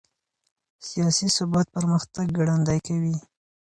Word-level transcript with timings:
سياسي 0.87 1.27
ثبات 1.37 1.67
پرمختګ 1.75 2.25
ګړندی 2.37 2.79
کوي. 2.87 3.15